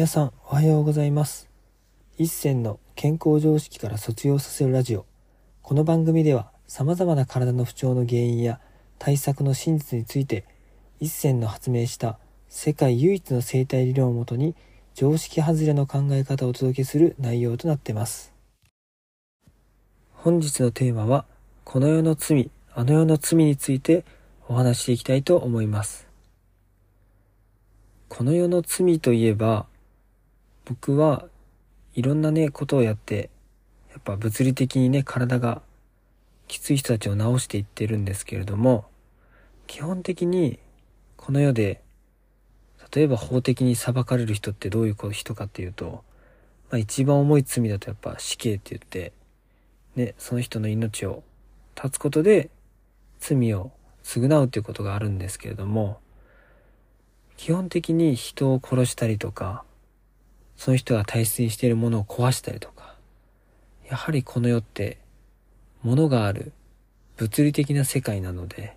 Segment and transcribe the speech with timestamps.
[0.00, 1.50] 皆さんおはようございます。
[2.16, 5.04] 一銭の健康常識から卒業させるラジオ。
[5.60, 8.60] この番組では様々な体の不調の原因や
[8.98, 10.46] 対策の真実について
[11.00, 12.18] 一銭の発明した
[12.48, 14.54] 世界唯一の生態理論をもとに
[14.94, 18.32] 常識外れの考え方をお届けする内容となってます。
[20.14, 21.26] 本日のテーマは
[21.64, 24.06] この世の罪あの世の罪について
[24.48, 26.08] お話していきたいと思います。
[28.08, 29.66] この世の罪といえば
[30.64, 31.26] 僕は
[31.94, 33.30] いろんなね、ことをやって、
[33.90, 35.62] やっぱ物理的にね、体が
[36.46, 38.84] きつい人たちを治していってるんですけれども、
[39.66, 40.58] 基本的に
[41.16, 41.80] この世で、
[42.94, 46.02] 例えば法的に裁かれる人ってどういう人かっていうと、
[46.70, 49.12] まあ一番重い罪だとやっぱ死刑って言って、
[49.96, 51.22] ね、その人の命を
[51.76, 52.50] 絶つことで
[53.20, 53.70] 罪を
[54.02, 56.00] 償うっていうことがあるんですけれども、
[57.36, 59.64] 基本的に人を殺したりとか、
[60.60, 62.94] その人が大切にしているものを壊したりとか、
[63.88, 64.98] やはりこの世って、
[65.82, 66.52] 物がある
[67.16, 68.76] 物理的な世界なので、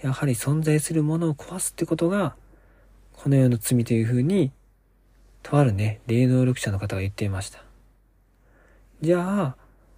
[0.00, 2.36] やはり存在するものを壊すってことが、
[3.12, 4.50] この世の罪というふうに、
[5.42, 7.62] とあるね、霊能力者の方が言っていました。
[9.02, 9.56] じゃあ、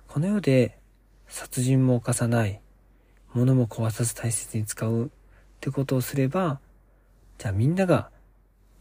[0.08, 0.76] この世で
[1.28, 2.60] 殺人も犯さない、
[3.32, 5.08] 物も壊さず大切に使うっ
[5.60, 6.58] てことをすれば、
[7.38, 8.10] じゃあみんなが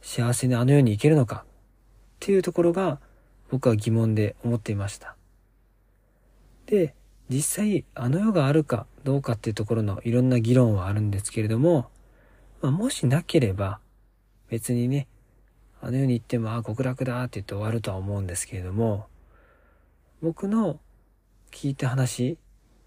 [0.02, 1.46] 幸せにあの世に行けるのか
[2.24, 3.00] っていうところが
[3.52, 5.18] 僕は疑問で思っていました。
[6.68, 6.96] で、
[7.28, 11.90] 実際あの世があるかどうかっていうところのいろんな議論はあるんですけれども、
[12.62, 13.82] まあ、もしなければ
[14.48, 15.08] 別にね、
[15.82, 19.08] あの世に行ってもあ極楽だって言って終わるとは思うんですけれども、
[20.22, 20.80] 僕の
[21.52, 22.38] 聞いた話、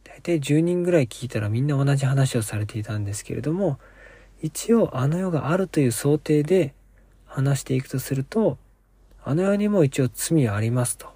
[0.03, 3.79] 大体10人ぐらい聞いたらみんな同じ話をされていたんですけれども、
[4.41, 6.73] 一応あの世があるという想定で
[7.27, 8.57] 話していくとすると、
[9.29, 11.09] あの世にも一応罪はありますと。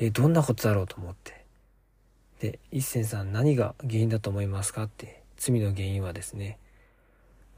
[0.00, 1.44] えー、どんなことだろうと思って。
[2.40, 6.58] で、一銭さん何が原因だと思いますかって、罪の原因はですね、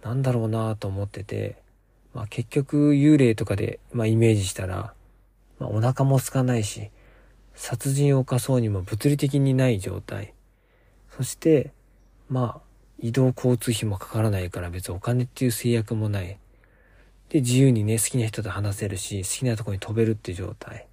[0.03, 1.57] なんだろうなと思ってて、
[2.13, 4.93] まあ結局幽霊とかで、まあ、イメージしたら、
[5.59, 6.91] まあ、お腹も空かないし、
[7.55, 10.35] 殺人を犯そうにも物理的にない状態。
[11.17, 11.73] そして、
[12.29, 12.61] まあ、
[12.99, 16.39] 移動交通費もかからないから別にお金っていう制約もない。
[17.35, 20.87] で、自由にね、好きな人と話せるし、好きなとこに飛べるって状態。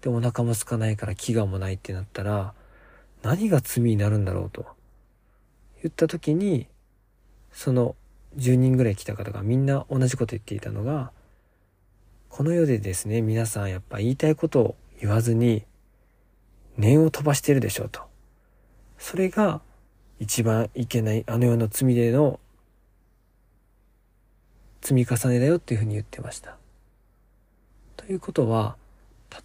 [0.00, 2.54] で、お腹も空かないから飢餓もないってなったら、
[3.24, 4.64] 何が罪になるんだろうと。
[5.82, 6.68] 言った時に、
[7.50, 7.96] その
[8.36, 11.10] 10人ぐらい来た方がみんな同じこと言っていたのが、
[12.28, 15.64] この世でですね、皆さんやっぱ言いたいことを言わずに、
[16.76, 18.02] 念を飛ばしてるでしょうと。
[18.96, 19.60] それが
[20.20, 22.38] 一番いけないあの世の罪での
[24.82, 26.56] 積み重ねだよっていうふうに言ってました。
[27.96, 28.76] ということは、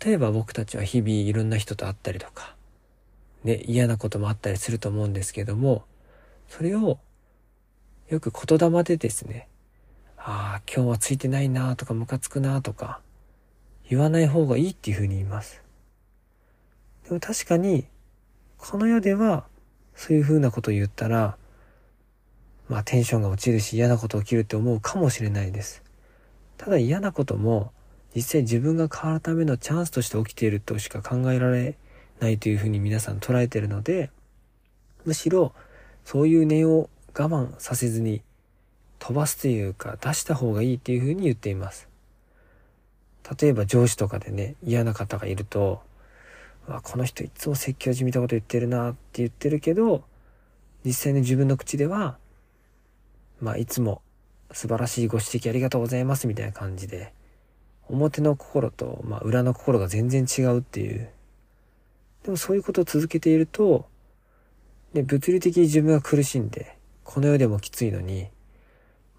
[0.04, 2.56] 例えば僕たちは日々いろんな人と会ったりとか、
[3.44, 5.86] ね、嫌なこともあったりすると思うんですけども、
[6.50, 7.00] それを
[8.10, 9.48] よく言霊でですね、
[10.18, 13.00] ああ、今日はついてないなとかムカつくなとか、
[13.90, 15.62] 言わない方がいいっていうふうに言います。
[17.06, 17.86] でも確かに、
[18.58, 19.46] この世では
[19.96, 21.38] そういうふうなことを言ったら、
[22.70, 25.84] まあテンションが落ちるし嫌なこと起きるって思うかもしれないです。
[26.58, 27.72] ただ嫌なことも
[28.16, 31.78] 実際自分が変わるためのチャンスとして起きているとしか考えられ
[32.20, 34.10] ないというふうに皆さん捉えてるので、
[35.06, 35.54] むしろ
[36.04, 38.22] そういう念を我慢させずに
[39.00, 41.88] 飛ばすというか出した方がいいっていうふうに言っています。
[43.40, 45.82] 例えば上司とかでね、嫌な方がいると、
[46.84, 50.04] この人いつも説教じみたこと言ってるなって言ってるけど、
[50.86, 52.18] 実際の自分の口では、
[53.42, 54.02] まあいつも
[54.52, 57.14] 素晴らしいご指摘ありがとうございますみたいな感じで、
[57.90, 61.10] 表の心と、まあ、裏の心が全然違うっていう。
[62.24, 63.88] でもそういうことを続けていると、
[64.94, 68.28] ね、物理的に自分が苦しんで、この世でもきついのに、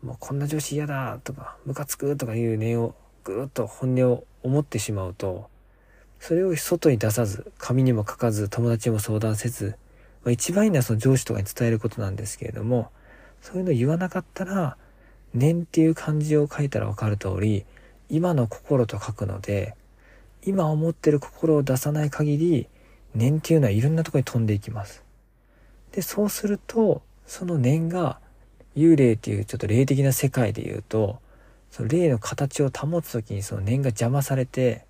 [0.03, 2.94] もうこんな女子嫌だとか、ムカつくとかいう念を
[3.25, 5.49] ぐーっと本音を思ってしまうと、
[6.21, 9.76] それを外に出さず、紙にも書かず、友達にも相談せず、
[10.25, 12.91] まあ、一番いいのはその上司とかに伝えることなんですけれども、
[13.40, 14.76] そういうの言わなかったら、
[15.35, 17.64] 念っていう漢字を書いたらわかる通り、
[18.08, 19.75] 今の心と書くので、
[20.44, 22.69] 今思ってる心を出さない限り、
[23.14, 25.02] 念っていうのはいろんなところに飛んでいきます。
[25.93, 28.20] で、そうすると、その念が、
[28.76, 31.19] 幽霊っていうちょっと霊的な世界で言うと、
[31.70, 34.85] その霊の形を保つ時にその念が邪魔されて、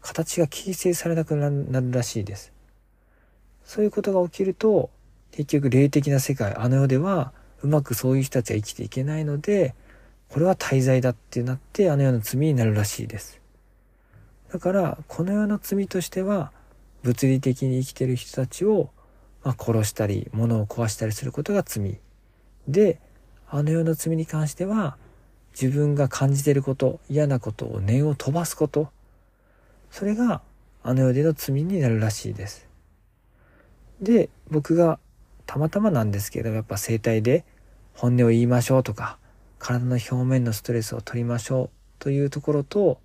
[0.00, 1.50] 形が形成されなくな
[1.80, 2.52] るらしいです。
[3.64, 4.90] そういうことが起きると、
[5.32, 9.74] 結局霊的な世界、あの世では、うまくそういう人たちは生きていけないので、
[10.30, 13.40] これは大罪だってなってあの世の罪になるらしいです。
[14.52, 16.52] だからこの世の罪としては
[17.02, 18.90] 物理的に生きてる人たちを、
[19.42, 21.98] まあ、殺したり物を壊したりすることが罪。
[22.68, 23.00] で
[23.48, 24.96] あの世の罪に関しては
[25.60, 28.90] 自分が感じてること嫌なことを念を飛ばすこと。
[29.90, 30.42] それが
[30.84, 32.68] あの世での罪になるらしいです。
[34.00, 35.00] で僕が
[35.50, 37.44] たまたまなんですけどやっぱ生態で
[37.94, 39.18] 本音を言いましょうとか
[39.58, 43.00] 体の表面のストレスを取りましょうというところと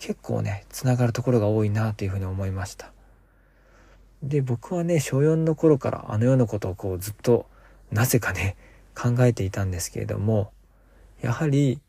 [0.00, 2.90] 結構ねつながるところが多いなというふうに思いました。
[4.20, 7.46] で僕はね小4の頃からあの世のことをこうずっと
[7.92, 8.56] なぜかね
[8.96, 10.50] 考えていたんですけれども
[11.22, 11.80] やはり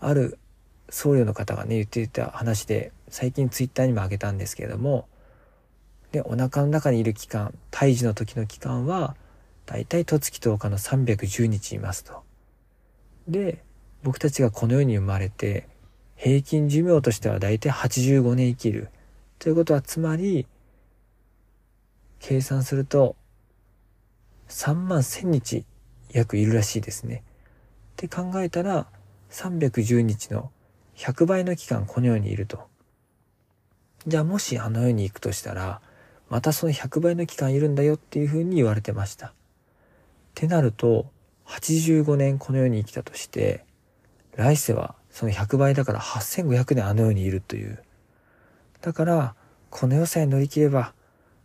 [0.00, 0.40] ある
[0.88, 5.06] 僧侶の方がね言っていた話で最近ツイッターにもあげたんですけれども
[6.14, 9.16] でお腹の中にいる期間胎児の時の期間は
[9.66, 12.22] だいたい十月10日の310日いますと。
[13.26, 13.64] で
[14.04, 15.66] 僕たちがこの世に生まれて
[16.14, 18.90] 平均寿命としてはだいたい85年生きる
[19.40, 20.46] ということはつまり
[22.20, 23.16] 計算すると
[24.48, 25.64] 3万1000日
[26.12, 27.24] 約いるらしいですね。
[27.24, 28.86] って考えたら
[29.30, 30.52] 310日の
[30.94, 32.68] 100倍の期間この世にいると。
[34.06, 35.80] じゃあもしあの世に行くとしたら
[36.28, 39.28] またその100倍の期間いるんだよっていうふうに言われてました。
[39.28, 39.32] っ
[40.34, 41.06] てなると
[41.46, 43.64] 85年この世に生きたとして
[44.34, 47.82] 来世はその100倍だから8500年あの世にいるという。
[48.80, 49.34] だから
[49.70, 50.92] この世さえ乗り切れば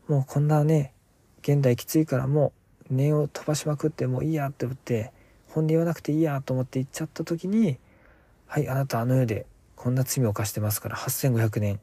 [0.07, 0.93] もうこんなね
[1.41, 2.53] 現代きついからも
[2.89, 5.11] う念を飛ばしまくってもういいやって思って
[5.47, 7.77] 本音言わなくていいやと思って言っちゃった時に
[8.47, 11.79] はいあなたあの世でこんな罪を犯してますから8500年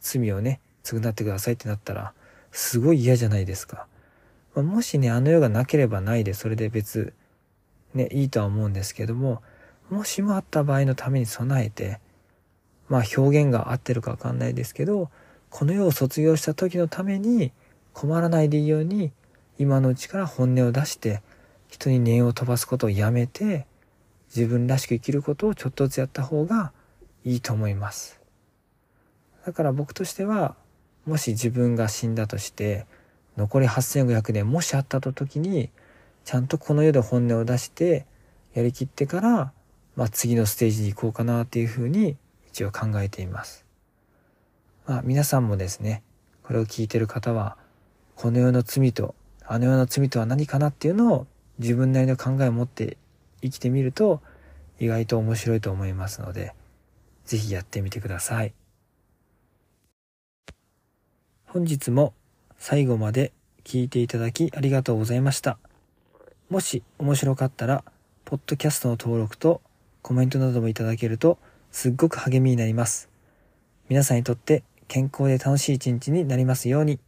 [0.00, 2.12] 罪をね償ってくださいってなったら
[2.52, 3.86] すごい嫌じゃないですか。
[4.54, 7.14] ま、もしねあの世がなければないでそれで別
[7.94, 9.42] ねいいとは思うんですけども
[9.90, 12.00] もしもあった場合のために備えて
[12.88, 15.10] まあ表現が合ってるかわかんないですけど
[15.50, 17.52] この世を卒業した時のために
[17.92, 19.12] 困らないでいいように
[19.58, 21.22] 今のうちから本音を出して
[21.68, 23.66] 人に念を飛ばすことをやめて
[24.34, 26.72] 自分らしく生きることをちょっとずつやった方が
[27.24, 28.20] いいと思います。
[29.44, 30.56] だから僕としては
[31.06, 32.86] もし自分が死んだとして
[33.36, 35.70] 残り8500年もしあったと時に
[36.24, 38.06] ちゃんとこの世で本音を出して
[38.54, 39.52] やりきってから、
[39.96, 42.16] まあ、次のステージに行こうかなっていうふうに
[42.48, 43.64] 一応考えています。
[44.86, 46.02] まあ皆さんもですね
[46.42, 47.56] これを聞いてる方は
[48.16, 49.14] この世の罪と
[49.46, 51.26] あの世の罪とは何かなっていうのを
[51.58, 52.96] 自分なりの考えを持って
[53.42, 54.20] 生きてみると
[54.78, 56.54] 意外と面白いと思いますので
[57.24, 58.52] 是非やってみてください。
[61.52, 62.14] 本日も
[62.56, 63.30] 最後まで
[63.62, 65.58] 聞いていただきありがとうございました。
[66.48, 67.84] もし面白かったら、
[68.24, 69.60] ポッドキャストの登録と
[70.00, 71.36] コメントなどもいただけると
[71.70, 73.10] すっごく励みになります。
[73.90, 76.98] 皆さんにとって健康で楽しい一日になりますように。